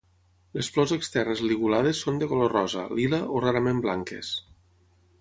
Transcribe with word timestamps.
Les 0.59 0.69
flors 0.77 0.93
externes 0.95 1.43
ligulades 1.51 2.01
són 2.07 2.19
de 2.23 2.31
color 2.33 2.53
rosa, 2.57 2.89
lila 3.01 3.23
o 3.37 3.47
rarament 3.49 3.87
blanques. 3.89 4.37